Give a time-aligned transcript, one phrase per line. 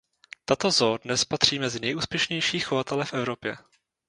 [0.45, 3.55] Tato zoo dnes patří mezi nejúspěšnější chovatele v Evropě.